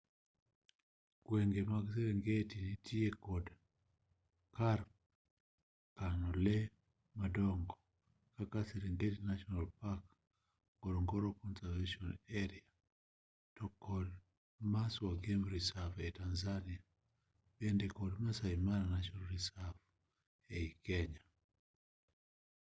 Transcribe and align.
gwenge 1.27 1.61
mag 1.71 1.85
serengeti 1.93 2.57
nitiere 2.65 3.17
kod 3.25 3.45
kar 4.55 4.79
kano 5.97 6.29
lee 6.45 6.65
madongo 7.19 7.75
kaka 8.35 8.59
serengeti 8.69 9.19
national 9.29 9.65
park 9.79 10.03
ngorongoro 10.77 11.27
conservation 11.41 12.07
area 12.41 12.65
to 13.55 13.65
kod 13.85 14.07
maswa 14.73 15.11
game 15.25 15.43
reserve 15.55 15.95
ei 16.05 16.13
tanzania 16.21 16.79
bende 17.57 17.85
kod 17.97 18.11
maasai 18.23 18.57
mara 18.67 18.85
national 18.95 19.25
reserve 19.35 19.79
ei 20.57 20.69
kenya 20.85 21.23